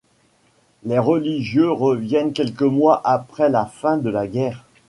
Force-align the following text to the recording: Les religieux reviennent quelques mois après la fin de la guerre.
Les 0.83 0.97
religieux 0.97 1.69
reviennent 1.69 2.33
quelques 2.33 2.63
mois 2.63 2.99
après 3.03 3.49
la 3.51 3.67
fin 3.67 3.97
de 3.97 4.09
la 4.09 4.25
guerre. 4.27 4.65